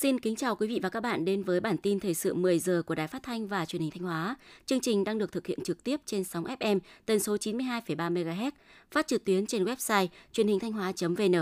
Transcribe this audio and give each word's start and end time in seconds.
Xin 0.00 0.20
kính 0.20 0.36
chào 0.36 0.56
quý 0.56 0.68
vị 0.68 0.80
và 0.82 0.88
các 0.88 1.00
bạn 1.00 1.24
đến 1.24 1.42
với 1.42 1.60
bản 1.60 1.76
tin 1.76 2.00
thời 2.00 2.14
sự 2.14 2.34
10 2.34 2.58
giờ 2.58 2.82
của 2.86 2.94
Đài 2.94 3.08
Phát 3.08 3.22
thanh 3.22 3.46
và 3.46 3.64
Truyền 3.64 3.82
hình 3.82 3.90
Thanh 3.90 4.02
Hóa. 4.02 4.36
Chương 4.66 4.80
trình 4.80 5.04
đang 5.04 5.18
được 5.18 5.32
thực 5.32 5.46
hiện 5.46 5.58
trực 5.64 5.84
tiếp 5.84 6.00
trên 6.06 6.24
sóng 6.24 6.44
FM 6.44 6.78
tần 7.06 7.20
số 7.20 7.36
92,3 7.36 8.12
MHz, 8.12 8.50
phát 8.90 9.06
trực 9.06 9.24
tuyến 9.24 9.46
trên 9.46 9.64
website 9.64 10.06
truyền 10.32 10.48
hình 10.48 10.58
thanh 10.58 10.72
hóa.vn. 10.72 11.34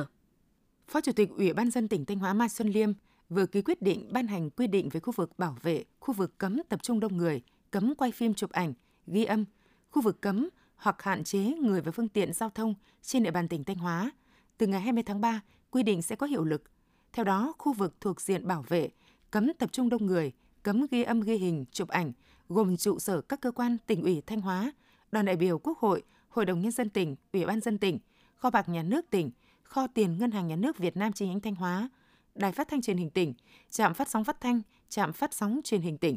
Phó 0.89 1.01
Chủ 1.01 1.13
tịch 1.13 1.31
Ủy 1.37 1.53
ban 1.53 1.71
dân 1.71 1.89
tỉnh 1.89 2.05
Thanh 2.05 2.19
Hóa 2.19 2.35
Mai 2.35 2.49
Xuân 2.49 2.69
Liêm 2.69 2.93
vừa 3.29 3.47
ký 3.47 3.63
quyết 3.63 3.83
định 3.83 4.09
ban 4.13 4.27
hành 4.27 4.51
quy 4.51 4.67
định 4.67 4.89
về 4.89 5.01
khu 5.01 5.13
vực 5.17 5.39
bảo 5.39 5.57
vệ, 5.63 5.85
khu 6.01 6.15
vực 6.15 6.39
cấm 6.39 6.63
tập 6.69 6.83
trung 6.83 7.01
đông 7.01 7.17
người, 7.17 7.43
cấm 7.71 7.95
quay 7.95 8.13
phim 8.13 8.35
chụp 8.35 8.51
ảnh, 8.51 8.75
ghi 9.07 9.25
âm, 9.25 9.45
khu 9.91 10.03
vực 10.03 10.21
cấm 10.21 10.49
hoặc 10.77 11.03
hạn 11.03 11.25
chế 11.25 11.39
người 11.39 11.81
và 11.81 11.93
phương 11.93 12.09
tiện 12.09 12.33
giao 12.33 12.51
thông 12.51 12.75
trên 13.03 13.23
địa 13.23 13.31
bàn 13.31 13.49
tỉnh 13.49 13.65
Thanh 13.65 13.77
Hóa. 13.77 14.11
Từ 14.59 14.67
ngày 14.67 14.81
20 14.81 15.03
tháng 15.03 15.21
3, 15.21 15.41
quy 15.71 15.83
định 15.83 16.03
sẽ 16.03 16.17
có 16.17 16.27
hiệu 16.27 16.45
lực– 16.45 16.63
theo 17.17 17.25
đó, 17.25 17.55
khu 17.59 17.73
vực 17.73 17.95
thuộc 18.01 18.21
diện 18.21 18.47
bảo 18.47 18.65
vệ, 18.69 18.89
cấm 19.31 19.53
tập 19.59 19.73
trung 19.73 19.89
đông 19.89 20.07
người, 20.07 20.33
cấm 20.63 20.87
ghi 20.91 21.03
âm 21.03 21.21
ghi 21.21 21.37
hình, 21.37 21.65
chụp 21.73 21.89
ảnh, 21.89 22.13
gồm 22.49 22.77
trụ 22.77 22.99
sở 22.99 23.21
các 23.21 23.41
cơ 23.41 23.51
quan 23.51 23.77
tỉnh 23.87 24.03
ủy 24.03 24.23
Thanh 24.27 24.41
Hóa, 24.41 24.73
đoàn 25.13 25.27
đại 25.27 25.37
biểu 25.37 25.59
Quốc 25.59 25.79
hội, 25.79 26.03
Hội 26.29 26.45
đồng 26.45 26.61
Nhân 26.61 26.73
dân 26.73 26.91
tỉnh, 26.91 27.17
Ủy 27.33 27.47
ban 27.47 27.61
dân 27.61 27.79
tỉnh, 27.79 27.99
kho 28.37 28.51
bạc 28.51 28.69
nhà 28.69 28.83
nước 28.83 29.11
tỉnh, 29.11 29.31
kho 29.63 29.87
tiền 29.87 30.19
Ngân 30.19 30.31
hàng 30.31 30.47
Nhà 30.47 30.57
nước 30.57 30.79
Việt 30.79 30.97
Nam 30.97 31.13
chi 31.13 31.27
nhánh 31.27 31.41
Thanh 31.41 31.55
Hóa, 31.55 31.89
đài 32.35 32.53
phát 32.53 32.69
thanh 32.69 32.83
truyền 32.83 32.97
hình 32.97 33.11
tỉnh, 33.11 33.35
trạm 33.71 33.95
phát 33.95 34.11
sóng 34.11 34.25
phát 34.25 34.41
thanh, 34.41 34.63
trạm 34.89 35.13
phát 35.13 35.35
sóng 35.35 35.61
truyền 35.65 35.81
hình 35.81 35.99
tỉnh. 35.99 36.17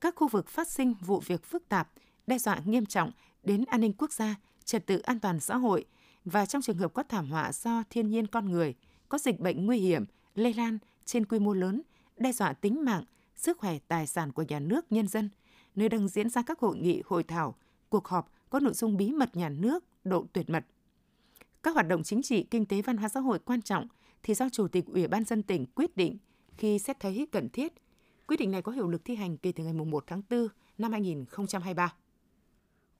Các 0.00 0.14
khu 0.16 0.28
vực 0.28 0.48
phát 0.48 0.68
sinh 0.68 0.94
vụ 1.00 1.20
việc 1.20 1.44
phức 1.44 1.68
tạp, 1.68 1.92
đe 2.26 2.38
dọa 2.38 2.60
nghiêm 2.64 2.86
trọng 2.86 3.10
đến 3.42 3.64
an 3.64 3.80
ninh 3.80 3.92
quốc 3.92 4.12
gia, 4.12 4.34
trật 4.64 4.86
tự 4.86 4.98
an 4.98 5.20
toàn 5.20 5.40
xã 5.40 5.56
hội 5.56 5.84
và 6.24 6.46
trong 6.46 6.62
trường 6.62 6.78
hợp 6.78 6.94
có 6.94 7.02
thảm 7.02 7.30
họa 7.30 7.52
do 7.52 7.82
thiên 7.90 8.08
nhiên 8.08 8.26
con 8.26 8.50
người, 8.50 8.74
có 9.08 9.18
dịch 9.18 9.40
bệnh 9.40 9.66
nguy 9.66 9.78
hiểm, 9.78 10.04
lây 10.38 10.54
lan 10.54 10.78
trên 11.04 11.26
quy 11.26 11.38
mô 11.38 11.54
lớn, 11.54 11.82
đe 12.16 12.32
dọa 12.32 12.52
tính 12.52 12.84
mạng, 12.84 13.04
sức 13.36 13.58
khỏe 13.58 13.78
tài 13.88 14.06
sản 14.06 14.32
của 14.32 14.44
nhà 14.48 14.60
nước, 14.60 14.92
nhân 14.92 15.08
dân, 15.08 15.30
nơi 15.74 15.88
đang 15.88 16.08
diễn 16.08 16.30
ra 16.30 16.42
các 16.42 16.58
hội 16.58 16.76
nghị, 16.76 17.02
hội 17.06 17.22
thảo, 17.22 17.54
cuộc 17.88 18.08
họp 18.08 18.32
có 18.50 18.60
nội 18.60 18.74
dung 18.74 18.96
bí 18.96 19.12
mật 19.12 19.36
nhà 19.36 19.48
nước, 19.48 19.84
độ 20.04 20.26
tuyệt 20.32 20.50
mật. 20.50 20.64
Các 21.62 21.74
hoạt 21.74 21.88
động 21.88 22.02
chính 22.02 22.22
trị, 22.22 22.42
kinh 22.42 22.66
tế, 22.66 22.82
văn 22.82 22.96
hóa 22.96 23.08
xã 23.08 23.20
hội 23.20 23.38
quan 23.38 23.62
trọng 23.62 23.86
thì 24.22 24.34
do 24.34 24.48
Chủ 24.48 24.68
tịch 24.68 24.86
Ủy 24.86 25.08
ban 25.08 25.24
dân 25.24 25.42
tỉnh 25.42 25.66
quyết 25.66 25.96
định 25.96 26.18
khi 26.56 26.78
xét 26.78 27.00
thấy 27.00 27.26
cần 27.32 27.48
thiết. 27.48 27.72
Quyết 28.26 28.36
định 28.36 28.50
này 28.50 28.62
có 28.62 28.72
hiệu 28.72 28.88
lực 28.88 29.04
thi 29.04 29.14
hành 29.14 29.36
kể 29.36 29.52
từ 29.52 29.64
ngày 29.64 29.72
1 29.72 30.04
tháng 30.06 30.22
4 30.30 30.48
năm 30.78 30.92
2023. 30.92 31.94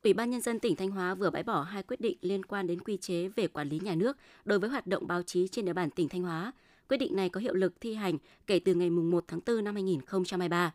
Ủy 0.03 0.13
ban 0.13 0.31
Nhân 0.31 0.41
dân 0.41 0.61
tỉnh 0.61 0.77
Thanh 0.77 0.91
Hóa 0.91 1.15
vừa 1.15 1.31
bãi 1.31 1.43
bỏ 1.43 1.63
hai 1.63 1.83
quyết 1.83 2.01
định 2.01 2.19
liên 2.21 2.45
quan 2.45 2.67
đến 2.67 2.81
quy 2.81 2.97
chế 2.97 3.29
về 3.29 3.47
quản 3.47 3.69
lý 3.69 3.79
nhà 3.79 3.95
nước 3.95 4.17
đối 4.45 4.59
với 4.59 4.71
hoạt 4.71 4.87
động 4.87 5.07
báo 5.07 5.23
chí 5.23 5.49
trên 5.49 5.65
địa 5.65 5.73
bàn 5.73 5.91
tỉnh 5.91 6.09
Thanh 6.09 6.23
Hóa– 6.23 6.53
Quyết 6.89 6.97
định 6.97 7.17
này 7.17 7.29
có 7.29 7.41
hiệu 7.41 7.55
lực 7.55 7.81
thi 7.81 7.95
hành 7.95 8.19
kể 8.47 8.59
từ 8.59 8.75
ngày 8.75 8.91
1 8.91 9.25
tháng 9.29 9.41
4 9.47 9.65
năm 9.65 9.75
2023. 9.75 10.73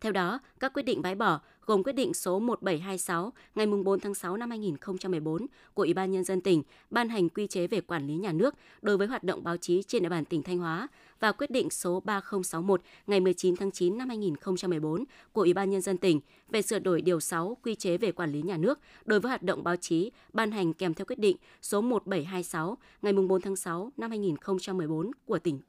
Theo 0.00 0.12
đó, 0.12 0.40
các 0.60 0.72
quyết 0.72 0.82
định 0.82 1.02
bãi 1.02 1.14
bỏ 1.14 1.40
gồm 1.66 1.82
quyết 1.82 1.92
định 1.92 2.14
số 2.14 2.38
1726 2.38 3.32
ngày 3.54 3.66
4 3.66 4.00
tháng 4.00 4.14
6 4.14 4.36
năm 4.36 4.50
2014 4.50 5.46
của 5.74 5.82
Ủy 5.82 5.94
ban 5.94 6.10
Nhân 6.10 6.24
dân 6.24 6.40
tỉnh 6.40 6.62
ban 6.90 7.08
hành 7.08 7.28
quy 7.28 7.46
chế 7.46 7.66
về 7.66 7.80
quản 7.80 8.06
lý 8.06 8.14
nhà 8.14 8.32
nước 8.32 8.54
đối 8.82 8.96
với 8.96 9.06
hoạt 9.06 9.24
động 9.24 9.44
báo 9.44 9.56
chí 9.56 9.82
trên 9.82 10.02
địa 10.02 10.08
bàn 10.08 10.24
tỉnh 10.24 10.42
Thanh 10.42 10.58
Hóa 10.58 10.88
và 11.20 11.32
quyết 11.32 11.50
định 11.50 11.70
số 11.70 12.00
3061 12.04 12.80
ngày 13.06 13.20
19 13.20 13.56
tháng 13.56 13.70
9 13.70 13.98
năm 13.98 14.08
2014 14.08 15.04
của 15.32 15.42
Ủy 15.42 15.52
ban 15.52 15.70
Nhân 15.70 15.80
dân 15.80 15.98
tỉnh 15.98 16.20
về 16.48 16.62
sửa 16.62 16.78
đổi 16.78 17.02
điều 17.02 17.20
6 17.20 17.56
quy 17.62 17.74
chế 17.74 17.96
về 17.96 18.12
quản 18.12 18.32
lý 18.32 18.42
nhà 18.42 18.56
nước 18.56 18.80
đối 19.04 19.20
với 19.20 19.28
hoạt 19.28 19.42
động 19.42 19.64
báo 19.64 19.76
chí 19.76 20.10
ban 20.32 20.50
hành 20.50 20.72
kèm 20.72 20.94
theo 20.94 21.04
quyết 21.04 21.18
định 21.18 21.36
số 21.62 21.80
1726 21.80 22.78
ngày 23.02 23.12
4 23.12 23.40
tháng 23.40 23.56
6 23.56 23.92
năm 23.96 24.10
2014 24.10 25.10
của 25.26 25.38
tỉnh. 25.38 25.60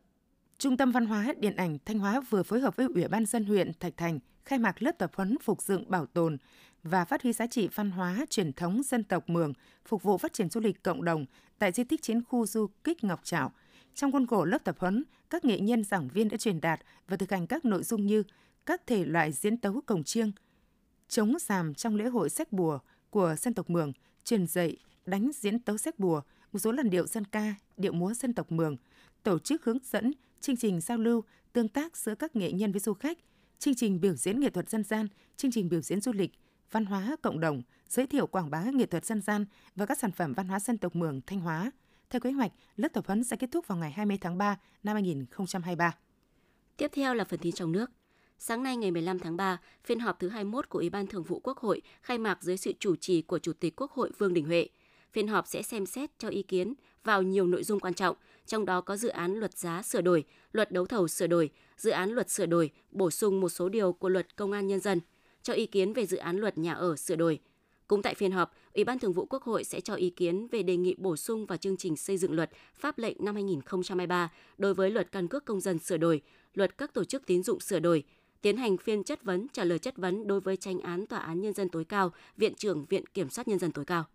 Trung 0.57 0.77
tâm 0.77 0.91
Văn 0.91 1.05
hóa 1.05 1.33
Điện 1.39 1.55
ảnh 1.55 1.77
Thanh 1.85 1.99
Hóa 1.99 2.21
vừa 2.29 2.43
phối 2.43 2.59
hợp 2.59 2.75
với 2.75 2.87
Ủy 2.95 3.07
ban 3.07 3.25
dân 3.25 3.45
huyện 3.45 3.71
Thạch 3.79 3.97
Thành 3.97 4.19
khai 4.45 4.59
mạc 4.59 4.83
lớp 4.83 4.91
tập 4.97 5.11
huấn 5.15 5.37
phục 5.41 5.61
dựng 5.61 5.89
bảo 5.89 6.05
tồn 6.05 6.37
và 6.83 7.05
phát 7.05 7.23
huy 7.23 7.33
giá 7.33 7.47
trị 7.47 7.69
văn 7.75 7.91
hóa 7.91 8.25
truyền 8.29 8.53
thống 8.53 8.81
dân 8.83 9.03
tộc 9.03 9.29
Mường, 9.29 9.53
phục 9.85 10.03
vụ 10.03 10.17
phát 10.17 10.33
triển 10.33 10.49
du 10.49 10.61
lịch 10.61 10.83
cộng 10.83 11.05
đồng 11.05 11.25
tại 11.59 11.71
di 11.71 11.83
tích 11.83 12.01
chiến 12.01 12.23
khu 12.23 12.45
du 12.45 12.67
kích 12.83 13.03
Ngọc 13.03 13.19
Trạo. 13.23 13.51
Trong 13.95 14.11
khuôn 14.11 14.27
khổ 14.27 14.45
lớp 14.45 14.63
tập 14.63 14.75
huấn, 14.79 15.03
các 15.29 15.45
nghệ 15.45 15.59
nhân 15.59 15.83
giảng 15.83 16.07
viên 16.07 16.29
đã 16.29 16.37
truyền 16.37 16.61
đạt 16.61 16.81
và 17.07 17.17
thực 17.17 17.31
hành 17.31 17.47
các 17.47 17.65
nội 17.65 17.83
dung 17.83 18.05
như 18.05 18.23
các 18.65 18.87
thể 18.87 19.05
loại 19.05 19.31
diễn 19.31 19.57
tấu 19.57 19.81
cổng 19.85 20.03
chiêng, 20.03 20.31
chống 21.07 21.33
giảm 21.39 21.73
trong 21.73 21.95
lễ 21.95 22.05
hội 22.05 22.29
sách 22.29 22.51
bùa 22.51 22.79
của 23.09 23.35
dân 23.39 23.53
tộc 23.53 23.69
Mường, 23.69 23.93
truyền 24.23 24.47
dạy, 24.47 24.77
đánh 25.05 25.31
diễn 25.33 25.59
tấu 25.59 25.77
sách 25.77 25.99
bùa, 25.99 26.21
một 26.51 26.59
số 26.59 26.71
làn 26.71 26.89
điệu 26.89 27.07
dân 27.07 27.25
ca, 27.25 27.55
điệu 27.77 27.93
múa 27.93 28.13
dân 28.13 28.33
tộc 28.33 28.51
Mường, 28.51 28.77
tổ 29.23 29.39
chức 29.39 29.63
hướng 29.63 29.77
dẫn 29.83 30.11
chương 30.41 30.57
trình 30.57 30.81
giao 30.81 30.97
lưu, 30.97 31.23
tương 31.53 31.67
tác 31.67 31.97
giữa 31.97 32.15
các 32.15 32.35
nghệ 32.35 32.51
nhân 32.51 32.71
với 32.71 32.79
du 32.79 32.93
khách, 32.93 33.17
chương 33.65 33.75
trình 33.75 34.01
biểu 34.01 34.13
diễn 34.13 34.39
nghệ 34.39 34.49
thuật 34.49 34.69
dân 34.69 34.83
gian, 34.83 35.07
chương 35.37 35.51
trình 35.51 35.69
biểu 35.69 35.81
diễn 35.81 36.01
du 36.01 36.11
lịch, 36.13 36.31
văn 36.71 36.85
hóa 36.85 37.15
cộng 37.21 37.39
đồng, 37.39 37.61
giới 37.89 38.07
thiệu 38.07 38.27
quảng 38.27 38.49
bá 38.49 38.63
nghệ 38.73 38.85
thuật 38.85 39.05
dân 39.05 39.21
gian 39.21 39.45
và 39.75 39.85
các 39.85 39.99
sản 39.99 40.11
phẩm 40.11 40.33
văn 40.33 40.47
hóa 40.47 40.59
dân 40.59 40.77
tộc 40.77 40.95
Mường 40.95 41.21
Thanh 41.21 41.39
Hóa. 41.39 41.71
Theo 42.09 42.19
kế 42.19 42.31
hoạch, 42.31 42.51
lớp 42.75 42.87
tập 42.93 43.07
huấn 43.07 43.23
sẽ 43.23 43.35
kết 43.35 43.49
thúc 43.51 43.67
vào 43.67 43.77
ngày 43.77 43.91
20 43.91 44.17
tháng 44.21 44.37
3 44.37 44.57
năm 44.83 44.93
2023. 44.93 45.91
Tiếp 46.77 46.87
theo 46.93 47.13
là 47.13 47.23
phần 47.23 47.39
tin 47.39 47.51
trong 47.51 47.71
nước. 47.71 47.91
Sáng 48.37 48.63
nay 48.63 48.77
ngày 48.77 48.91
15 48.91 49.19
tháng 49.19 49.37
3, 49.37 49.59
phiên 49.83 49.99
họp 49.99 50.19
thứ 50.19 50.29
21 50.29 50.69
của 50.69 50.79
Ủy 50.79 50.89
ban 50.89 51.07
Thường 51.07 51.23
vụ 51.23 51.39
Quốc 51.39 51.57
hội 51.57 51.81
khai 52.01 52.17
mạc 52.17 52.43
dưới 52.43 52.57
sự 52.57 52.73
chủ 52.79 52.95
trì 52.95 53.21
của 53.21 53.39
Chủ 53.39 53.53
tịch 53.53 53.75
Quốc 53.75 53.91
hội 53.91 54.11
Vương 54.17 54.33
Đình 54.33 54.45
Huệ. 54.45 54.67
Phiên 55.15 55.27
họp 55.27 55.47
sẽ 55.47 55.61
xem 55.61 55.85
xét 55.85 56.11
cho 56.19 56.29
ý 56.29 56.43
kiến 56.43 56.73
vào 57.03 57.21
nhiều 57.21 57.47
nội 57.47 57.63
dung 57.63 57.79
quan 57.79 57.93
trọng, 57.93 58.15
trong 58.45 58.65
đó 58.65 58.81
có 58.81 58.97
dự 58.97 59.09
án 59.09 59.33
luật 59.35 59.57
giá 59.57 59.81
sửa 59.81 60.01
đổi, 60.01 60.23
luật 60.51 60.71
đấu 60.71 60.85
thầu 60.85 61.07
sửa 61.07 61.27
đổi, 61.27 61.49
dự 61.77 61.91
án 61.91 62.09
luật 62.09 62.29
sửa 62.29 62.45
đổi, 62.45 62.71
bổ 62.91 63.11
sung 63.11 63.41
một 63.41 63.49
số 63.49 63.69
điều 63.69 63.93
của 63.93 64.09
luật 64.09 64.35
công 64.35 64.51
an 64.51 64.67
nhân 64.67 64.79
dân, 64.79 64.99
cho 65.43 65.53
ý 65.53 65.65
kiến 65.65 65.93
về 65.93 66.05
dự 66.05 66.17
án 66.17 66.37
luật 66.37 66.57
nhà 66.57 66.73
ở 66.73 66.95
sửa 66.95 67.15
đổi. 67.15 67.39
Cũng 67.87 68.01
tại 68.01 68.15
phiên 68.15 68.31
họp, 68.31 68.53
Ủy 68.73 68.83
ban 68.83 68.99
Thường 68.99 69.13
vụ 69.13 69.25
Quốc 69.25 69.43
hội 69.43 69.63
sẽ 69.63 69.81
cho 69.81 69.95
ý 69.95 70.09
kiến 70.09 70.47
về 70.47 70.63
đề 70.63 70.77
nghị 70.77 70.95
bổ 70.97 71.15
sung 71.15 71.45
vào 71.45 71.57
chương 71.57 71.77
trình 71.77 71.95
xây 71.95 72.17
dựng 72.17 72.33
luật 72.33 72.49
pháp 72.73 72.97
lệnh 72.97 73.17
năm 73.25 73.35
2023 73.35 74.31
đối 74.57 74.73
với 74.73 74.89
luật 74.89 75.11
căn 75.11 75.27
cước 75.27 75.45
công 75.45 75.61
dân 75.61 75.79
sửa 75.79 75.97
đổi, 75.97 76.21
luật 76.53 76.77
các 76.77 76.93
tổ 76.93 77.03
chức 77.03 77.25
tín 77.25 77.43
dụng 77.43 77.59
sửa 77.59 77.79
đổi, 77.79 78.03
tiến 78.41 78.57
hành 78.57 78.77
phiên 78.77 79.03
chất 79.03 79.23
vấn 79.23 79.47
trả 79.53 79.63
lời 79.63 79.79
chất 79.79 79.97
vấn 79.97 80.27
đối 80.27 80.39
với 80.39 80.57
tranh 80.57 80.79
án 80.79 81.07
Tòa 81.07 81.19
án 81.19 81.41
Nhân 81.41 81.53
dân 81.53 81.69
tối 81.69 81.85
cao, 81.85 82.11
Viện 82.37 82.55
trưởng 82.55 82.85
Viện 82.85 83.05
Kiểm 83.13 83.29
sát 83.29 83.47
Nhân 83.47 83.59
dân 83.59 83.71
tối 83.71 83.85
cao. 83.85 84.05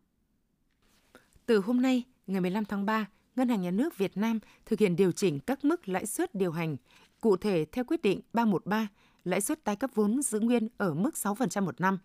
Từ 1.50 1.60
hôm 1.60 1.82
nay, 1.82 2.04
ngày 2.26 2.40
15 2.40 2.64
tháng 2.64 2.86
3, 2.86 3.06
Ngân 3.36 3.48
hàng 3.48 3.60
Nhà 3.60 3.70
nước 3.70 3.98
Việt 3.98 4.16
Nam 4.16 4.38
thực 4.66 4.78
hiện 4.78 4.96
điều 4.96 5.12
chỉnh 5.12 5.40
các 5.40 5.64
mức 5.64 5.88
lãi 5.88 6.06
suất 6.06 6.34
điều 6.34 6.52
hành. 6.52 6.76
Cụ 7.20 7.36
thể, 7.36 7.64
theo 7.72 7.84
quyết 7.84 8.02
định 8.02 8.20
313, 8.32 8.88
lãi 9.24 9.40
suất 9.40 9.64
tái 9.64 9.76
cấp 9.76 9.90
vốn 9.94 10.22
giữ 10.22 10.40
nguyên 10.40 10.68
ở 10.78 10.94
mức 10.94 11.10
6% 11.14 11.64
một 11.64 11.80
năm, 11.80 11.98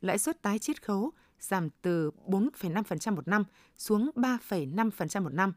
lãi 0.00 0.18
suất 0.18 0.42
tái 0.42 0.58
chiết 0.58 0.82
khấu 0.82 1.10
giảm 1.40 1.68
từ 1.82 2.10
4,5% 2.26 3.14
một 3.14 3.28
năm 3.28 3.44
xuống 3.76 4.10
3,5% 4.14 5.22
một 5.22 5.34
năm, 5.34 5.52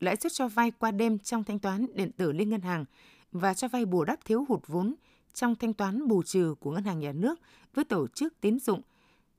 lãi 0.00 0.16
suất 0.16 0.32
cho 0.32 0.48
vay 0.48 0.70
qua 0.70 0.90
đêm 0.90 1.18
trong 1.18 1.44
thanh 1.44 1.58
toán 1.58 1.86
điện 1.94 2.12
tử 2.12 2.32
liên 2.32 2.50
ngân 2.50 2.60
hàng 2.60 2.84
và 3.32 3.54
cho 3.54 3.68
vay 3.68 3.84
bù 3.84 4.04
đắp 4.04 4.24
thiếu 4.24 4.44
hụt 4.48 4.60
vốn 4.66 4.94
trong 5.34 5.54
thanh 5.54 5.72
toán 5.72 6.08
bù 6.08 6.22
trừ 6.22 6.54
của 6.60 6.72
ngân 6.72 6.84
hàng 6.84 6.98
nhà 6.98 7.12
nước 7.12 7.40
với 7.74 7.84
tổ 7.84 8.06
chức 8.08 8.40
tín 8.40 8.58
dụng 8.58 8.82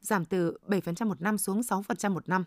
giảm 0.02 0.26
từ 0.26 0.58
7% 0.68 1.08
một 1.08 1.22
năm 1.22 1.38
xuống 1.38 1.62
6% 1.62 2.12
một 2.12 2.30
năm. 2.30 2.44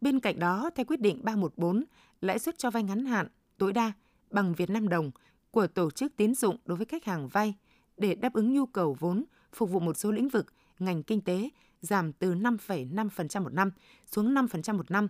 Bên 0.00 0.20
cạnh 0.20 0.38
đó, 0.38 0.70
theo 0.74 0.86
quyết 0.86 1.00
định 1.00 1.20
314, 1.22 1.84
lãi 2.20 2.38
suất 2.38 2.58
cho 2.58 2.70
vay 2.70 2.82
ngắn 2.82 3.04
hạn 3.04 3.26
tối 3.58 3.72
đa 3.72 3.92
bằng 4.30 4.54
Việt 4.54 4.70
Nam 4.70 4.88
đồng 4.88 5.10
của 5.50 5.66
tổ 5.66 5.90
chức 5.90 6.16
tín 6.16 6.34
dụng 6.34 6.56
đối 6.64 6.76
với 6.76 6.86
khách 6.86 7.04
hàng 7.04 7.28
vay 7.28 7.54
để 7.96 8.14
đáp 8.14 8.32
ứng 8.32 8.52
nhu 8.52 8.66
cầu 8.66 8.96
vốn 9.00 9.24
phục 9.52 9.70
vụ 9.70 9.80
một 9.80 9.96
số 9.96 10.10
lĩnh 10.10 10.28
vực, 10.28 10.46
ngành 10.78 11.02
kinh 11.02 11.20
tế 11.20 11.50
giảm 11.80 12.12
từ 12.12 12.34
5,5% 12.34 13.42
một 13.42 13.52
năm 13.52 13.70
xuống 14.06 14.34
5% 14.34 14.76
một 14.76 14.90
năm. 14.90 15.08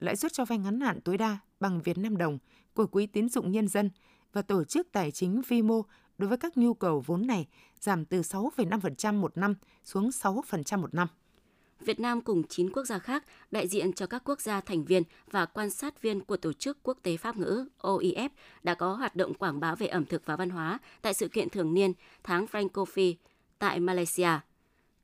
Lãi 0.00 0.16
suất 0.16 0.32
cho 0.32 0.44
vay 0.44 0.58
ngắn 0.58 0.80
hạn 0.80 1.00
tối 1.00 1.18
đa 1.18 1.38
bằng 1.60 1.80
Việt 1.80 1.98
Nam 1.98 2.16
đồng 2.16 2.38
của 2.74 2.86
Quỹ 2.86 3.06
tín 3.06 3.28
dụng 3.28 3.50
nhân 3.50 3.68
dân 3.68 3.90
và 4.32 4.42
tổ 4.42 4.64
chức 4.64 4.88
tài 4.92 5.10
chính 5.10 5.42
vi 5.48 5.62
mô 5.62 5.82
đối 6.18 6.28
với 6.28 6.38
các 6.38 6.56
nhu 6.56 6.74
cầu 6.74 7.02
vốn 7.06 7.26
này 7.26 7.46
giảm 7.80 8.04
từ 8.04 8.20
6,5% 8.20 9.14
một 9.14 9.36
năm 9.36 9.54
xuống 9.84 10.08
6% 10.08 10.78
một 10.78 10.94
năm. 10.94 11.08
Việt 11.80 12.00
Nam 12.00 12.20
cùng 12.20 12.42
9 12.48 12.70
quốc 12.70 12.84
gia 12.84 12.98
khác 12.98 13.24
đại 13.50 13.68
diện 13.68 13.92
cho 13.92 14.06
các 14.06 14.22
quốc 14.24 14.40
gia 14.40 14.60
thành 14.60 14.84
viên 14.84 15.02
và 15.30 15.46
quan 15.46 15.70
sát 15.70 16.02
viên 16.02 16.20
của 16.20 16.36
Tổ 16.36 16.52
chức 16.52 16.78
Quốc 16.82 16.98
tế 17.02 17.16
Pháp 17.16 17.36
ngữ 17.36 17.66
OIF 17.80 18.28
đã 18.62 18.74
có 18.74 18.94
hoạt 18.94 19.16
động 19.16 19.34
quảng 19.34 19.60
bá 19.60 19.74
về 19.74 19.86
ẩm 19.86 20.04
thực 20.04 20.26
và 20.26 20.36
văn 20.36 20.50
hóa 20.50 20.78
tại 21.02 21.14
sự 21.14 21.28
kiện 21.28 21.48
thường 21.48 21.74
niên 21.74 21.92
tháng 22.22 22.46
Francophie 22.52 23.14
tại 23.58 23.80
Malaysia. 23.80 24.30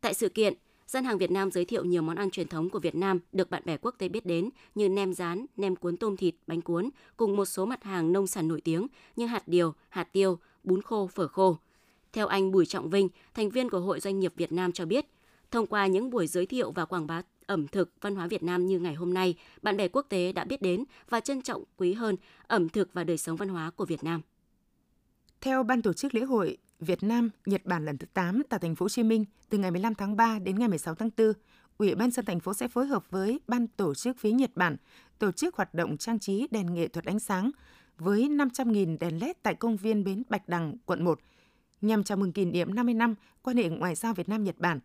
Tại 0.00 0.14
sự 0.14 0.28
kiện, 0.28 0.54
gian 0.86 1.04
hàng 1.04 1.18
Việt 1.18 1.30
Nam 1.30 1.50
giới 1.50 1.64
thiệu 1.64 1.84
nhiều 1.84 2.02
món 2.02 2.16
ăn 2.16 2.30
truyền 2.30 2.48
thống 2.48 2.70
của 2.70 2.78
Việt 2.78 2.94
Nam 2.94 3.20
được 3.32 3.50
bạn 3.50 3.62
bè 3.64 3.76
quốc 3.76 3.94
tế 3.98 4.08
biết 4.08 4.26
đến 4.26 4.50
như 4.74 4.88
nem 4.88 5.14
rán, 5.14 5.46
nem 5.56 5.76
cuốn 5.76 5.96
tôm 5.96 6.16
thịt, 6.16 6.34
bánh 6.46 6.60
cuốn, 6.60 6.90
cùng 7.16 7.36
một 7.36 7.44
số 7.44 7.66
mặt 7.66 7.84
hàng 7.84 8.12
nông 8.12 8.26
sản 8.26 8.48
nổi 8.48 8.60
tiếng 8.60 8.86
như 9.16 9.26
hạt 9.26 9.48
điều, 9.48 9.74
hạt 9.88 10.12
tiêu, 10.12 10.38
bún 10.64 10.82
khô, 10.82 11.06
phở 11.06 11.28
khô. 11.28 11.56
Theo 12.12 12.26
anh 12.26 12.52
Bùi 12.52 12.66
Trọng 12.66 12.90
Vinh, 12.90 13.08
thành 13.34 13.50
viên 13.50 13.70
của 13.70 13.80
Hội 13.80 14.00
Doanh 14.00 14.20
nghiệp 14.20 14.32
Việt 14.36 14.52
Nam 14.52 14.72
cho 14.72 14.84
biết, 14.84 15.06
Thông 15.50 15.66
qua 15.66 15.86
những 15.86 16.10
buổi 16.10 16.26
giới 16.26 16.46
thiệu 16.46 16.72
và 16.72 16.84
quảng 16.84 17.06
bá 17.06 17.22
ẩm 17.46 17.68
thực 17.68 17.90
văn 18.00 18.16
hóa 18.16 18.26
Việt 18.26 18.42
Nam 18.42 18.66
như 18.66 18.78
ngày 18.78 18.94
hôm 18.94 19.14
nay, 19.14 19.34
bạn 19.62 19.76
bè 19.76 19.88
quốc 19.88 20.06
tế 20.08 20.32
đã 20.32 20.44
biết 20.44 20.62
đến 20.62 20.84
và 21.08 21.20
trân 21.20 21.42
trọng 21.42 21.64
quý 21.76 21.92
hơn 21.92 22.16
ẩm 22.46 22.68
thực 22.68 22.92
và 22.92 23.04
đời 23.04 23.18
sống 23.18 23.36
văn 23.36 23.48
hóa 23.48 23.70
của 23.70 23.84
Việt 23.84 24.04
Nam. 24.04 24.20
Theo 25.40 25.62
ban 25.62 25.82
tổ 25.82 25.92
chức 25.92 26.14
lễ 26.14 26.20
hội 26.20 26.56
Việt 26.80 27.02
Nam 27.02 27.30
Nhật 27.46 27.64
Bản 27.64 27.84
lần 27.84 27.98
thứ 27.98 28.06
8 28.14 28.42
tại 28.48 28.60
thành 28.60 28.74
phố 28.74 28.84
Hồ 28.84 28.88
Chí 28.88 29.02
Minh 29.02 29.24
từ 29.48 29.58
ngày 29.58 29.70
15 29.70 29.94
tháng 29.94 30.16
3 30.16 30.38
đến 30.38 30.58
ngày 30.58 30.68
16 30.68 30.94
tháng 30.94 31.10
4, 31.16 31.32
Ủy 31.78 31.94
ban 31.94 32.10
dân 32.10 32.24
thành 32.24 32.40
phố 32.40 32.54
sẽ 32.54 32.68
phối 32.68 32.86
hợp 32.86 33.10
với 33.10 33.40
ban 33.48 33.66
tổ 33.66 33.94
chức 33.94 34.16
phía 34.18 34.30
Nhật 34.30 34.50
Bản 34.54 34.76
tổ 35.18 35.32
chức 35.32 35.56
hoạt 35.56 35.74
động 35.74 35.96
trang 35.96 36.18
trí 36.18 36.46
đèn 36.50 36.74
nghệ 36.74 36.88
thuật 36.88 37.04
ánh 37.04 37.20
sáng 37.20 37.50
với 37.98 38.28
500.000 38.28 38.98
đèn 38.98 39.18
LED 39.20 39.36
tại 39.42 39.54
công 39.54 39.76
viên 39.76 40.04
Bến 40.04 40.22
Bạch 40.28 40.48
Đằng, 40.48 40.76
quận 40.86 41.04
1, 41.04 41.20
nhằm 41.80 42.04
chào 42.04 42.16
mừng 42.16 42.32
kỷ 42.32 42.44
niệm 42.44 42.74
50 42.74 42.94
năm 42.94 43.14
quan 43.42 43.56
hệ 43.56 43.68
ngoại 43.68 43.94
giao 43.94 44.14
Việt 44.14 44.28
Nam-Nhật 44.28 44.58
Bản. 44.58 44.80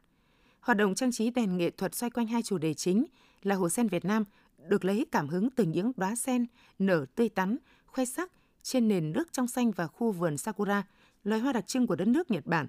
Hoạt 0.62 0.78
động 0.78 0.96
trang 0.96 1.12
trí 1.12 1.30
đèn 1.30 1.58
nghệ 1.58 1.70
thuật 1.70 1.96
xoay 1.96 2.10
quanh 2.10 2.28
hai 2.28 2.44
chủ 2.44 2.58
đề 2.58 2.74
chính 2.74 3.06
là 3.44 3.56
hồ 3.56 3.70
sen 3.70 3.88
Việt 3.88 4.06
Nam 4.06 4.24
được 4.68 4.86
lấy 4.86 5.06
cảm 5.12 5.28
hứng 5.28 5.50
từ 5.50 5.64
những 5.64 5.92
đóa 5.98 6.16
sen 6.16 6.46
nở 6.80 7.06
tươi 7.16 7.30
tắn, 7.30 7.58
khoe 7.86 8.06
sắc 8.06 8.32
trên 8.64 8.88
nền 8.88 9.12
nước 9.12 9.34
trong 9.34 9.48
xanh 9.48 9.72
và 9.72 9.88
khu 9.88 10.12
vườn 10.12 10.38
sakura, 10.38 10.84
loài 11.24 11.42
hoa 11.42 11.54
đặc 11.54 11.68
trưng 11.68 11.88
của 11.88 11.96
đất 11.96 12.08
nước 12.08 12.32
Nhật 12.32 12.46
Bản. 12.46 12.68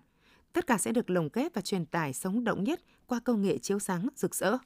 Tất 0.53 0.67
cả 0.67 0.79
sẽ 0.79 0.93
được 0.93 1.11
lồng 1.11 1.29
ghép 1.33 1.55
và 1.55 1.61
truyền 1.61 1.87
tải 1.87 2.13
sống 2.13 2.45
động 2.45 2.65
nhất 2.65 2.81
qua 3.07 3.21
công 3.21 3.43
nghệ 3.43 3.59
chiếu 3.59 3.79
sáng 3.79 4.09
rực 4.17 4.35
rỡ. 4.35 4.57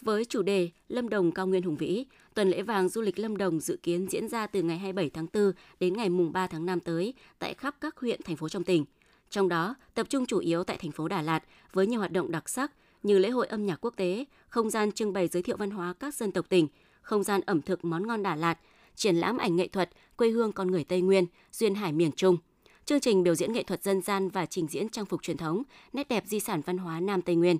Với 0.00 0.24
chủ 0.24 0.42
đề 0.42 0.70
Lâm 0.88 1.08
Đồng 1.08 1.32
cao 1.32 1.46
nguyên 1.46 1.62
hùng 1.62 1.76
vĩ, 1.76 2.06
tuần 2.34 2.48
lễ 2.48 2.62
vàng 2.62 2.88
du 2.88 3.02
lịch 3.02 3.18
Lâm 3.18 3.36
Đồng 3.36 3.60
dự 3.60 3.76
kiến 3.82 4.06
diễn 4.10 4.28
ra 4.28 4.46
từ 4.46 4.62
ngày 4.62 4.78
27 4.78 5.10
tháng 5.10 5.26
4 5.32 5.52
đến 5.80 5.96
ngày 5.96 6.08
mùng 6.08 6.32
3 6.32 6.46
tháng 6.46 6.66
5 6.66 6.80
tới 6.80 7.14
tại 7.38 7.54
khắp 7.54 7.76
các 7.80 7.96
huyện, 7.96 8.20
thành 8.24 8.36
phố 8.36 8.48
trong 8.48 8.64
tỉnh. 8.64 8.84
Trong 9.30 9.48
đó, 9.48 9.74
tập 9.94 10.06
trung 10.10 10.26
chủ 10.26 10.38
yếu 10.38 10.64
tại 10.64 10.76
thành 10.76 10.92
phố 10.92 11.08
Đà 11.08 11.22
Lạt 11.22 11.44
với 11.72 11.86
nhiều 11.86 11.98
hoạt 11.98 12.12
động 12.12 12.30
đặc 12.30 12.48
sắc 12.48 12.72
như 13.02 13.18
lễ 13.18 13.30
hội 13.30 13.46
âm 13.46 13.66
nhạc 13.66 13.76
quốc 13.80 13.94
tế, 13.96 14.24
không 14.48 14.70
gian 14.70 14.92
trưng 14.92 15.12
bày 15.12 15.28
giới 15.28 15.42
thiệu 15.42 15.56
văn 15.56 15.70
hóa 15.70 15.94
các 16.00 16.14
dân 16.14 16.32
tộc 16.32 16.48
tỉnh, 16.48 16.68
không 17.00 17.22
gian 17.22 17.40
ẩm 17.46 17.62
thực 17.62 17.84
món 17.84 18.06
ngon 18.06 18.22
Đà 18.22 18.34
Lạt, 18.34 18.58
triển 18.94 19.16
lãm 19.16 19.38
ảnh 19.38 19.56
nghệ 19.56 19.68
thuật 19.68 19.90
quê 20.16 20.30
hương 20.30 20.52
con 20.52 20.70
người 20.70 20.84
Tây 20.84 21.00
Nguyên, 21.00 21.26
duyên 21.52 21.74
hải 21.74 21.92
miền 21.92 22.12
Trung. 22.12 22.36
Chương 22.84 23.00
trình 23.00 23.22
biểu 23.22 23.34
diễn 23.34 23.52
nghệ 23.52 23.62
thuật 23.62 23.82
dân 23.82 24.02
gian 24.02 24.28
và 24.28 24.46
trình 24.46 24.66
diễn 24.68 24.88
trang 24.88 25.06
phục 25.06 25.22
truyền 25.22 25.36
thống, 25.36 25.62
nét 25.92 26.08
đẹp 26.08 26.24
di 26.26 26.40
sản 26.40 26.60
văn 26.60 26.78
hóa 26.78 27.00
Nam 27.00 27.22
Tây 27.22 27.34
Nguyên. 27.34 27.58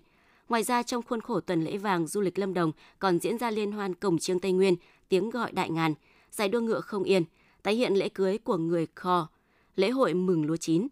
Ngoài 0.49 0.63
ra, 0.63 0.83
trong 0.83 1.03
khuôn 1.03 1.21
khổ 1.21 1.41
tuần 1.41 1.65
lễ 1.65 1.79
vàng 1.79 2.07
du 2.07 2.21
lịch 2.21 2.39
Lâm 2.39 2.55
Đồng 2.55 2.73
còn 2.99 3.19
diễn 3.19 3.39
ra 3.39 3.51
liên 3.51 3.73
hoan 3.73 3.95
cổng 3.95 4.19
chiêng 4.19 4.41
Tây 4.41 4.53
Nguyên, 4.53 4.77
tiếng 5.09 5.31
gọi 5.31 5.53
đại 5.53 5.71
ngàn, 5.71 5.95
giải 6.31 6.49
đua 6.49 6.61
ngựa 6.61 6.81
không 6.81 7.05
yên, 7.05 7.25
tái 7.63 7.75
hiện 7.75 7.95
lễ 7.95 8.09
cưới 8.09 8.39
của 8.39 8.57
người 8.57 8.87
Kho, 8.95 9.29
lễ 9.77 9.91
hội 9.91 10.15
mừng 10.15 10.47
lúa 10.47 10.57
chín. 10.57 10.89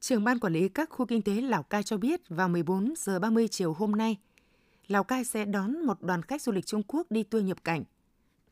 Trưởng 0.00 0.24
ban 0.24 0.38
quản 0.38 0.52
lý 0.52 0.68
các 0.68 0.90
khu 0.90 1.06
kinh 1.06 1.22
tế 1.22 1.32
Lào 1.40 1.62
Cai 1.62 1.82
cho 1.82 1.96
biết 1.96 2.20
vào 2.28 2.48
14 2.48 2.94
giờ 2.96 3.18
30 3.18 3.48
chiều 3.48 3.72
hôm 3.72 3.92
nay, 3.92 4.16
Lào 4.86 5.04
Cai 5.04 5.24
sẽ 5.24 5.44
đón 5.44 5.86
một 5.86 6.02
đoàn 6.02 6.22
khách 6.22 6.42
du 6.42 6.52
lịch 6.52 6.66
Trung 6.66 6.82
Quốc 6.82 7.10
đi 7.10 7.22
tour 7.22 7.44
nhập 7.44 7.64
cảnh. 7.64 7.84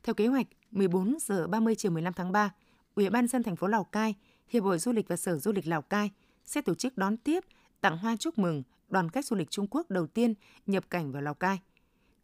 Theo 0.02 0.14
kế 0.14 0.26
hoạch, 0.26 0.46
14 0.70 1.16
giờ 1.20 1.46
30 1.46 1.74
chiều 1.74 1.92
15 1.92 2.12
tháng 2.12 2.32
3, 2.32 2.50
Ủy 2.94 3.10
ban 3.10 3.26
dân 3.26 3.42
thành 3.42 3.56
phố 3.56 3.66
Lào 3.66 3.84
Cai, 3.84 4.14
Hiệp 4.48 4.64
hội 4.64 4.78
Du 4.78 4.92
lịch 4.92 5.08
và 5.08 5.16
Sở 5.16 5.38
Du 5.38 5.52
lịch 5.52 5.66
Lào 5.66 5.82
Cai 5.82 6.10
sẽ 6.44 6.60
tổ 6.60 6.74
chức 6.74 6.98
đón 6.98 7.16
tiếp, 7.16 7.44
tặng 7.80 7.98
hoa 7.98 8.16
chúc 8.16 8.38
mừng 8.38 8.62
đoàn 8.88 9.08
khách 9.10 9.24
du 9.24 9.36
lịch 9.36 9.50
Trung 9.50 9.66
Quốc 9.70 9.90
đầu 9.90 10.06
tiên 10.06 10.34
nhập 10.66 10.90
cảnh 10.90 11.12
vào 11.12 11.22
Lào 11.22 11.34
Cai. 11.34 11.60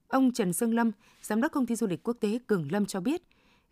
Ông 0.09 0.33
Trần 0.33 0.53
Sương 0.53 0.75
Lâm, 0.75 0.91
giám 1.23 1.41
đốc 1.41 1.53
công 1.53 1.67
ty 1.67 1.77
du 1.77 1.87
lịch 1.87 2.03
quốc 2.03 2.17
tế 2.21 2.39
Cường 2.47 2.73
Lâm 2.73 2.87
cho 2.87 3.01
biết, 3.01 3.23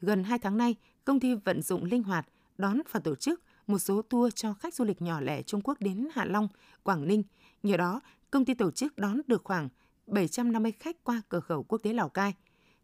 gần 0.01 0.25
2 0.25 0.39
tháng 0.39 0.59
nay, 0.59 0.77
công 1.05 1.21
ty 1.21 1.35
vận 1.35 1.63
dụng 1.63 1.85
linh 1.85 2.03
hoạt 2.03 2.29
đón 2.59 2.81
và 2.91 3.01
tổ 3.01 3.15
chức 3.15 3.41
một 3.73 3.79
số 3.79 4.03
tour 4.03 4.35
cho 4.35 4.55
khách 4.55 4.75
du 4.75 4.85
lịch 4.85 5.03
nhỏ 5.03 5.21
lẻ 5.21 5.43
Trung 5.43 5.61
Quốc 5.65 5.81
đến 5.81 6.09
Hạ 6.13 6.25
Long, 6.25 6.49
Quảng 6.83 7.09
Ninh. 7.09 7.23
Nhờ 7.63 7.77
đó, 7.77 8.01
công 8.31 8.45
ty 8.45 8.55
tổ 8.55 8.71
chức 8.71 8.99
đón 8.99 9.21
được 9.27 9.45
khoảng 9.45 9.69
750 10.07 10.73
khách 10.73 11.05
qua 11.05 11.23
cửa 11.29 11.41
khẩu 11.41 11.63
quốc 11.63 11.79
tế 11.79 11.93
Lào 11.93 12.09
Cai. 12.09 12.35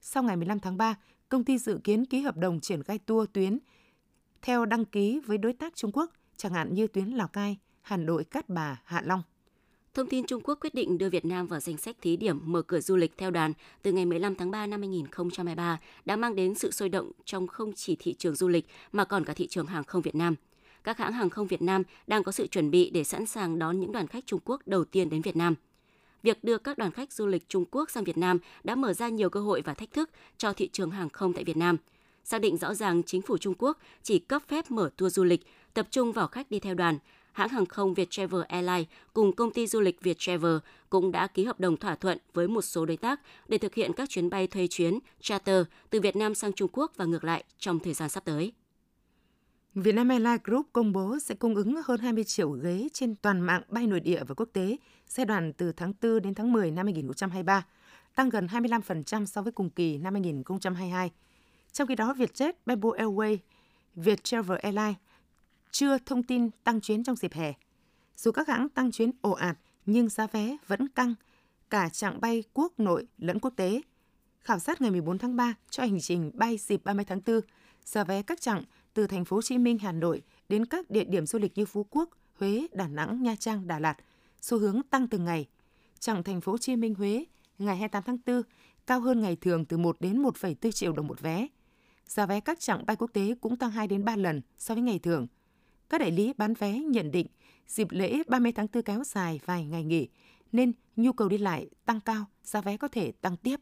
Sau 0.00 0.22
ngày 0.22 0.36
15 0.36 0.60
tháng 0.60 0.76
3, 0.76 0.94
công 1.28 1.44
ty 1.44 1.58
dự 1.58 1.80
kiến 1.84 2.04
ký 2.04 2.20
hợp 2.20 2.36
đồng 2.36 2.60
triển 2.60 2.82
khai 2.82 2.98
tour 2.98 3.28
tuyến 3.32 3.58
theo 4.42 4.64
đăng 4.64 4.84
ký 4.84 5.20
với 5.26 5.38
đối 5.38 5.52
tác 5.52 5.76
Trung 5.76 5.92
Quốc, 5.92 6.12
chẳng 6.36 6.52
hạn 6.52 6.74
như 6.74 6.86
tuyến 6.86 7.06
Lào 7.06 7.28
Cai, 7.28 7.58
Hà 7.82 7.96
Nội, 7.96 8.24
Cát 8.24 8.48
Bà, 8.48 8.80
Hạ 8.84 9.02
Long. 9.04 9.22
Thông 9.94 10.06
tin 10.06 10.26
Trung 10.26 10.42
Quốc 10.42 10.58
quyết 10.60 10.74
định 10.74 10.98
đưa 10.98 11.10
Việt 11.10 11.24
Nam 11.24 11.46
vào 11.46 11.60
danh 11.60 11.76
sách 11.76 11.96
thí 12.02 12.16
điểm 12.16 12.40
mở 12.44 12.62
cửa 12.62 12.80
du 12.80 12.96
lịch 12.96 13.18
theo 13.18 13.30
đoàn 13.30 13.52
từ 13.82 13.92
ngày 13.92 14.06
15 14.06 14.34
tháng 14.34 14.50
3 14.50 14.66
năm 14.66 14.80
2023 14.80 15.80
đã 16.04 16.16
mang 16.16 16.34
đến 16.34 16.54
sự 16.54 16.70
sôi 16.70 16.88
động 16.88 17.12
trong 17.24 17.46
không 17.46 17.72
chỉ 17.72 17.96
thị 17.98 18.14
trường 18.18 18.34
du 18.34 18.48
lịch 18.48 18.66
mà 18.92 19.04
còn 19.04 19.24
cả 19.24 19.34
thị 19.34 19.46
trường 19.46 19.66
hàng 19.66 19.84
không 19.84 20.02
Việt 20.02 20.14
Nam. 20.14 20.34
Các 20.84 20.98
hãng 20.98 21.12
hàng 21.12 21.30
không 21.30 21.46
Việt 21.46 21.62
Nam 21.62 21.82
đang 22.06 22.24
có 22.24 22.32
sự 22.32 22.46
chuẩn 22.46 22.70
bị 22.70 22.90
để 22.90 23.04
sẵn 23.04 23.26
sàng 23.26 23.58
đón 23.58 23.80
những 23.80 23.92
đoàn 23.92 24.06
khách 24.06 24.26
Trung 24.26 24.40
Quốc 24.44 24.62
đầu 24.66 24.84
tiên 24.84 25.10
đến 25.10 25.22
Việt 25.22 25.36
Nam. 25.36 25.54
Việc 26.22 26.44
đưa 26.44 26.58
các 26.58 26.78
đoàn 26.78 26.90
khách 26.90 27.12
du 27.12 27.26
lịch 27.26 27.48
Trung 27.48 27.64
Quốc 27.70 27.90
sang 27.90 28.04
Việt 28.04 28.18
Nam 28.18 28.38
đã 28.64 28.74
mở 28.74 28.92
ra 28.92 29.08
nhiều 29.08 29.30
cơ 29.30 29.40
hội 29.40 29.62
và 29.64 29.74
thách 29.74 29.92
thức 29.92 30.10
cho 30.38 30.52
thị 30.52 30.68
trường 30.72 30.90
hàng 30.90 31.08
không 31.08 31.32
tại 31.32 31.44
Việt 31.44 31.56
Nam. 31.56 31.76
Xác 32.24 32.40
định 32.40 32.56
rõ 32.56 32.74
ràng 32.74 33.02
chính 33.02 33.22
phủ 33.22 33.38
Trung 33.38 33.54
Quốc 33.58 33.78
chỉ 34.02 34.18
cấp 34.18 34.42
phép 34.48 34.70
mở 34.70 34.90
tour 34.96 35.14
du 35.14 35.24
lịch, 35.24 35.46
tập 35.74 35.86
trung 35.90 36.12
vào 36.12 36.26
khách 36.26 36.50
đi 36.50 36.60
theo 36.60 36.74
đoàn, 36.74 36.98
hãng 37.32 37.48
hàng 37.48 37.66
không 37.66 37.94
Viettravel 37.94 38.42
Airlines 38.48 38.86
cùng 39.12 39.32
công 39.32 39.50
ty 39.50 39.66
du 39.66 39.80
lịch 39.80 40.02
Viettravel 40.02 40.56
cũng 40.90 41.12
đã 41.12 41.26
ký 41.26 41.44
hợp 41.44 41.60
đồng 41.60 41.76
thỏa 41.76 41.94
thuận 41.94 42.18
với 42.34 42.48
một 42.48 42.62
số 42.62 42.86
đối 42.86 42.96
tác 42.96 43.20
để 43.48 43.58
thực 43.58 43.74
hiện 43.74 43.92
các 43.92 44.08
chuyến 44.08 44.30
bay 44.30 44.46
thuê 44.46 44.66
chuyến 44.66 44.98
charter 45.20 45.66
từ 45.90 46.00
Việt 46.00 46.16
Nam 46.16 46.34
sang 46.34 46.52
Trung 46.52 46.70
Quốc 46.72 46.92
và 46.96 47.04
ngược 47.04 47.24
lại 47.24 47.44
trong 47.58 47.78
thời 47.78 47.94
gian 47.94 48.08
sắp 48.08 48.24
tới. 48.24 48.52
Vietnam 49.82 50.08
Airlines 50.08 50.40
Group 50.44 50.66
công 50.72 50.92
bố 50.92 51.18
sẽ 51.18 51.34
cung 51.34 51.54
ứng 51.54 51.80
hơn 51.84 52.00
20 52.00 52.24
triệu 52.24 52.50
ghế 52.50 52.88
trên 52.92 53.14
toàn 53.14 53.40
mạng 53.40 53.62
bay 53.68 53.86
nội 53.86 54.00
địa 54.00 54.24
và 54.24 54.34
quốc 54.34 54.48
tế 54.52 54.76
giai 55.08 55.26
đoạn 55.26 55.52
từ 55.52 55.72
tháng 55.72 55.92
4 56.02 56.22
đến 56.22 56.34
tháng 56.34 56.52
10 56.52 56.70
năm 56.70 56.86
2023, 56.86 57.66
tăng 58.14 58.28
gần 58.28 58.46
25% 58.46 59.26
so 59.26 59.42
với 59.42 59.52
cùng 59.52 59.70
kỳ 59.70 59.98
năm 59.98 60.14
2022. 60.14 61.10
Trong 61.72 61.88
khi 61.88 61.94
đó, 61.94 62.14
Vietjet, 62.18 62.52
Bamboo 62.66 62.90
Airways, 62.90 63.36
Viettravel 63.94 64.58
Airlines 64.58 64.96
chưa 65.70 65.98
thông 65.98 66.22
tin 66.22 66.50
tăng 66.64 66.80
chuyến 66.80 67.04
trong 67.04 67.16
dịp 67.16 67.32
hè. 67.32 67.52
Dù 68.16 68.30
các 68.30 68.48
hãng 68.48 68.68
tăng 68.68 68.90
chuyến 68.90 69.10
ồ 69.20 69.30
ạt, 69.30 69.58
nhưng 69.86 70.08
giá 70.08 70.26
vé 70.26 70.56
vẫn 70.66 70.88
căng, 70.88 71.14
cả 71.70 71.88
chặng 71.88 72.20
bay 72.20 72.44
quốc 72.52 72.80
nội 72.80 73.06
lẫn 73.18 73.38
quốc 73.38 73.52
tế. 73.56 73.80
Khảo 74.40 74.58
sát 74.58 74.80
ngày 74.80 74.90
14 74.90 75.18
tháng 75.18 75.36
3 75.36 75.54
cho 75.70 75.82
hành 75.82 76.00
trình 76.00 76.30
bay 76.34 76.58
dịp 76.58 76.84
30 76.84 77.04
tháng 77.04 77.20
4, 77.26 77.40
giá 77.84 78.04
vé 78.04 78.22
các 78.22 78.40
chặng 78.40 78.64
từ 78.94 79.06
thành 79.06 79.24
phố 79.24 79.36
Hồ 79.36 79.42
Chí 79.42 79.58
Minh, 79.58 79.78
Hà 79.78 79.92
Nội 79.92 80.22
đến 80.48 80.66
các 80.66 80.90
địa 80.90 81.04
điểm 81.04 81.26
du 81.26 81.38
lịch 81.38 81.58
như 81.58 81.64
Phú 81.64 81.86
Quốc, 81.90 82.10
Huế, 82.38 82.66
Đà 82.72 82.88
Nẵng, 82.88 83.22
Nha 83.22 83.36
Trang, 83.38 83.66
Đà 83.66 83.78
Lạt, 83.78 83.96
xu 84.40 84.58
hướng 84.58 84.80
tăng 84.90 85.08
từng 85.08 85.24
ngày. 85.24 85.48
Chặng 85.98 86.22
thành 86.22 86.40
phố 86.40 86.52
Hồ 86.52 86.58
Chí 86.58 86.76
Minh, 86.76 86.94
Huế 86.94 87.24
ngày 87.58 87.76
28 87.76 88.02
tháng 88.02 88.18
4 88.26 88.42
cao 88.86 89.00
hơn 89.00 89.20
ngày 89.20 89.36
thường 89.36 89.64
từ 89.64 89.76
1 89.76 89.96
đến 90.00 90.22
1,4 90.22 90.70
triệu 90.70 90.92
đồng 90.92 91.06
một 91.06 91.20
vé. 91.20 91.46
Giá 92.06 92.26
vé 92.26 92.40
các 92.40 92.60
chặng 92.60 92.86
bay 92.86 92.96
quốc 92.96 93.10
tế 93.12 93.34
cũng 93.40 93.56
tăng 93.56 93.70
2 93.70 93.86
đến 93.86 94.04
3 94.04 94.16
lần 94.16 94.40
so 94.58 94.74
với 94.74 94.82
ngày 94.82 94.98
thường– 94.98 95.26
các 95.88 96.00
đại 96.00 96.10
lý 96.10 96.32
bán 96.36 96.54
vé 96.54 96.78
nhận 96.78 97.10
định 97.10 97.26
dịp 97.66 97.86
lễ 97.90 98.22
30 98.28 98.52
tháng 98.52 98.66
4 98.72 98.82
kéo 98.82 99.04
dài 99.04 99.40
vài 99.44 99.64
ngày 99.64 99.84
nghỉ 99.84 100.08
nên 100.52 100.72
nhu 100.96 101.12
cầu 101.12 101.28
đi 101.28 101.38
lại 101.38 101.68
tăng 101.84 102.00
cao, 102.00 102.24
giá 102.44 102.60
vé 102.60 102.76
có 102.76 102.88
thể 102.88 103.12
tăng 103.12 103.36
tiếp. 103.36 103.60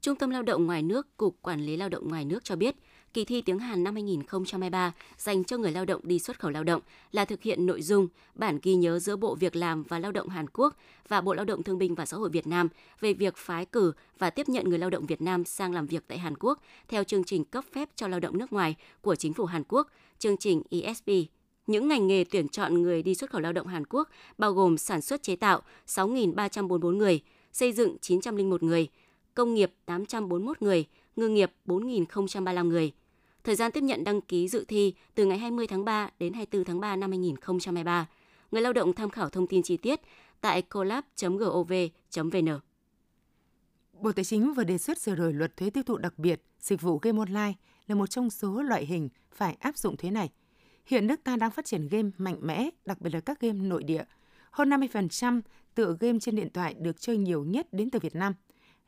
Trung 0.00 0.18
tâm 0.18 0.30
Lao 0.30 0.42
động 0.42 0.66
ngoài 0.66 0.82
nước, 0.82 1.16
Cục 1.16 1.42
Quản 1.42 1.60
lý 1.60 1.76
Lao 1.76 1.88
động 1.88 2.08
ngoài 2.08 2.24
nước 2.24 2.44
cho 2.44 2.56
biết, 2.56 2.76
kỳ 3.14 3.24
thi 3.24 3.42
tiếng 3.42 3.58
Hàn 3.58 3.84
năm 3.84 3.94
2023 3.94 4.92
dành 5.18 5.44
cho 5.44 5.56
người 5.56 5.72
lao 5.72 5.84
động 5.84 6.00
đi 6.04 6.18
xuất 6.18 6.40
khẩu 6.40 6.50
lao 6.50 6.64
động 6.64 6.82
là 7.12 7.24
thực 7.24 7.42
hiện 7.42 7.66
nội 7.66 7.82
dung 7.82 8.08
bản 8.34 8.58
ghi 8.62 8.74
nhớ 8.74 8.98
giữa 8.98 9.16
Bộ 9.16 9.34
Việc 9.34 9.56
làm 9.56 9.82
và 9.82 9.98
Lao 9.98 10.12
động 10.12 10.28
Hàn 10.28 10.46
Quốc 10.52 10.76
và 11.08 11.20
Bộ 11.20 11.34
Lao 11.34 11.44
động 11.44 11.62
Thương 11.62 11.78
binh 11.78 11.94
và 11.94 12.06
Xã 12.06 12.16
hội 12.16 12.28
Việt 12.28 12.46
Nam 12.46 12.68
về 13.00 13.12
việc 13.12 13.36
phái 13.36 13.64
cử 13.64 13.92
và 14.18 14.30
tiếp 14.30 14.48
nhận 14.48 14.68
người 14.68 14.78
lao 14.78 14.90
động 14.90 15.06
Việt 15.06 15.22
Nam 15.22 15.44
sang 15.44 15.72
làm 15.72 15.86
việc 15.86 16.04
tại 16.08 16.18
Hàn 16.18 16.34
Quốc 16.40 16.62
theo 16.88 17.04
chương 17.04 17.24
trình 17.24 17.44
cấp 17.44 17.64
phép 17.72 17.88
cho 17.96 18.08
lao 18.08 18.20
động 18.20 18.38
nước 18.38 18.52
ngoài 18.52 18.74
của 19.00 19.14
chính 19.14 19.34
phủ 19.34 19.44
Hàn 19.44 19.62
Quốc, 19.68 19.88
chương 20.18 20.36
trình 20.36 20.62
ESP 20.70 21.10
những 21.66 21.88
ngành 21.88 22.06
nghề 22.06 22.24
tuyển 22.24 22.48
chọn 22.48 22.82
người 22.82 23.02
đi 23.02 23.14
xuất 23.14 23.30
khẩu 23.30 23.40
lao 23.40 23.52
động 23.52 23.66
Hàn 23.66 23.86
Quốc 23.86 24.08
bao 24.38 24.52
gồm 24.52 24.78
sản 24.78 25.00
xuất 25.00 25.22
chế 25.22 25.36
tạo 25.36 25.62
6.344 25.86 26.96
người, 26.96 27.20
xây 27.52 27.72
dựng 27.72 27.96
901 28.00 28.62
người, 28.62 28.88
công 29.34 29.54
nghiệp 29.54 29.72
841 29.86 30.62
người, 30.62 30.84
ngư 31.16 31.28
nghiệp 31.28 31.52
4.035 31.66 32.68
người. 32.68 32.92
Thời 33.44 33.56
gian 33.56 33.72
tiếp 33.72 33.80
nhận 33.80 34.04
đăng 34.04 34.20
ký 34.20 34.48
dự 34.48 34.64
thi 34.68 34.94
từ 35.14 35.26
ngày 35.26 35.38
20 35.38 35.66
tháng 35.66 35.84
3 35.84 36.10
đến 36.18 36.32
24 36.32 36.64
tháng 36.64 36.80
3 36.80 36.96
năm 36.96 37.10
2023. 37.10 38.08
Người 38.50 38.62
lao 38.62 38.72
động 38.72 38.92
tham 38.92 39.10
khảo 39.10 39.28
thông 39.28 39.46
tin 39.46 39.62
chi 39.62 39.76
tiết 39.76 40.00
tại 40.40 40.62
collab.gov.vn. 40.62 42.48
Bộ 43.92 44.12
Tài 44.12 44.24
chính 44.24 44.54
vừa 44.54 44.64
đề 44.64 44.78
xuất 44.78 44.98
sửa 44.98 45.14
đổi 45.14 45.32
luật 45.32 45.56
thuế 45.56 45.70
tiêu 45.70 45.82
thụ 45.82 45.96
đặc 45.96 46.18
biệt, 46.18 46.42
dịch 46.60 46.80
vụ 46.80 46.98
game 46.98 47.18
online 47.18 47.52
là 47.86 47.94
một 47.94 48.06
trong 48.06 48.30
số 48.30 48.62
loại 48.62 48.86
hình 48.86 49.08
phải 49.30 49.56
áp 49.60 49.78
dụng 49.78 49.96
thuế 49.96 50.10
này– 50.10 50.30
Hiện 50.86 51.06
nước 51.06 51.24
ta 51.24 51.36
đang 51.36 51.50
phát 51.50 51.64
triển 51.64 51.88
game 51.88 52.10
mạnh 52.18 52.38
mẽ, 52.40 52.70
đặc 52.86 53.00
biệt 53.00 53.10
là 53.14 53.20
các 53.20 53.40
game 53.40 53.58
nội 53.58 53.82
địa. 53.82 54.04
Hơn 54.50 54.70
50% 54.70 55.40
tựa 55.74 55.96
game 56.00 56.18
trên 56.18 56.36
điện 56.36 56.48
thoại 56.54 56.74
được 56.74 57.00
chơi 57.00 57.16
nhiều 57.16 57.44
nhất 57.44 57.66
đến 57.72 57.90
từ 57.90 57.98
Việt 57.98 58.14
Nam. 58.14 58.34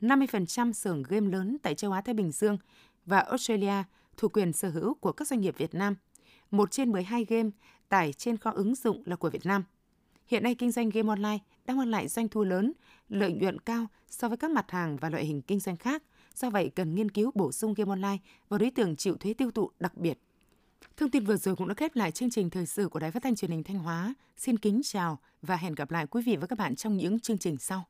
50% 0.01 0.73
xưởng 0.73 1.03
game 1.03 1.31
lớn 1.31 1.57
tại 1.63 1.75
châu 1.75 1.93
Á 1.93 2.01
Thái 2.01 2.15
Bình 2.15 2.33
Dương 2.33 2.59
và 3.07 3.19
Australia 3.19 3.83
thuộc 4.17 4.33
quyền 4.33 4.53
sở 4.53 4.71
hữu 4.71 4.95
của 4.95 5.13
các 5.13 5.29
doanh 5.29 5.41
nghiệp 5.41 5.55
Việt 5.59 5.75
Nam. 5.75 5.97
Một 6.51 6.71
trên 6.71 6.93
12 6.93 7.25
game 7.25 7.51
tải 7.89 8.13
trên 8.13 8.37
kho 8.37 8.51
ứng 8.51 8.75
dụng 8.75 9.03
là 9.07 9.17
của 9.17 9.31
Việt 9.31 9.47
Nam. 9.47 9.65
Hiện 10.27 10.43
nay 10.43 10.55
kinh 10.55 10.71
doanh 10.71 10.91
game 10.91 11.09
online 11.09 11.39
đang 11.65 11.77
mang 11.77 11.89
lại 11.89 12.09
doanh 12.09 12.29
thu 12.29 12.45
lớn, 12.45 12.73
lợi 13.09 13.33
nhuận 13.33 13.61
cao 13.61 13.87
so 14.09 14.29
với 14.29 14.37
các 14.37 14.51
mặt 14.51 14.71
hàng 14.71 14.97
và 14.97 15.11
loại 15.11 15.25
hình 15.25 15.43
kinh 15.43 15.61
doanh 15.61 15.77
khác. 15.77 16.03
Do 16.35 16.51
vậy, 16.51 16.71
cần 16.75 16.95
nghiên 16.95 17.11
cứu 17.11 17.31
bổ 17.35 17.53
sung 17.53 17.75
game 17.75 17.91
online 17.91 18.19
vào 18.49 18.59
đối 18.59 18.71
tượng 18.71 18.97
chịu 18.97 19.17
thuế 19.17 19.35
tiêu 19.35 19.51
thụ 19.51 19.71
đặc 19.81 19.97
biệt 19.97 20.19
Thông 20.97 21.11
tin 21.11 21.25
vừa 21.25 21.37
rồi 21.37 21.57
cũng 21.57 21.69
đã 21.69 21.75
khép 21.75 21.97
lại 21.97 22.11
chương 22.11 22.31
trình 22.31 22.51
thời 22.51 22.67
sự 22.67 22.89
của 22.89 22.99
Đài 22.99 23.11
Phát 23.11 23.23
thanh 23.23 23.37
Truyền 23.37 23.51
hình 23.51 23.65
Thanh 23.65 23.79
Hóa. 23.79 24.15
Xin 24.37 24.59
kính 24.59 24.81
chào 24.85 25.19
và 25.43 25.57
hẹn 25.57 25.75
gặp 25.75 25.91
lại 25.91 26.07
quý 26.07 26.23
vị 26.23 26.37
và 26.37 26.47
các 26.47 26.59
bạn 26.59 26.77
trong 26.77 26.97
những 26.97 27.21
chương 27.21 27.39
trình 27.39 27.57
sau. 27.59 27.85